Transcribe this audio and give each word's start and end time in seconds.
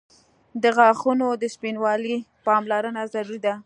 •د 0.63 0.63
غاښونو 0.77 1.27
د 1.41 1.43
سپینوالي 1.53 2.15
پاملرنه 2.45 3.01
ضروري 3.13 3.39
ده. 3.45 3.53